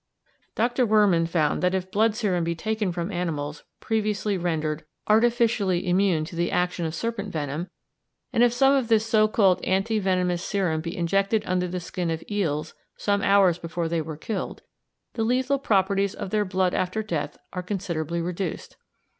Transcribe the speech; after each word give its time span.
Dr. 0.55 0.83
Wehrmann 0.83 1.27
found 1.27 1.61
that 1.61 1.75
if 1.75 1.91
blood 1.91 2.15
serum 2.15 2.43
be 2.43 2.55
taken 2.55 2.91
from 2.91 3.11
animals 3.11 3.63
previously 3.79 4.35
rendered 4.35 4.83
artificially 5.07 5.87
immune 5.87 6.25
to 6.25 6.35
the 6.35 6.49
action 6.51 6.87
of 6.87 6.95
serpent 6.95 7.31
venom, 7.31 7.69
and 8.33 8.41
if 8.41 8.51
some 8.51 8.73
of 8.73 8.87
this 8.87 9.05
so 9.05 9.27
called 9.27 9.63
anti 9.63 9.99
venomous 9.99 10.43
serum 10.43 10.81
be 10.81 10.97
injected 10.97 11.43
under 11.45 11.67
the 11.67 11.79
skin 11.79 12.09
of 12.09 12.23
eels 12.31 12.73
some 12.97 13.21
hours 13.21 13.59
before 13.59 13.87
they 13.87 13.99
are 13.99 14.17
killed, 14.17 14.63
the 15.13 15.21
lethal 15.23 15.59
properties 15.59 16.15
of 16.15 16.31
their 16.31 16.45
blood 16.45 16.73
after 16.73 17.03
death 17.03 17.37
are 17.53 17.61
considerably 17.61 18.21
reduced. 18.21 18.77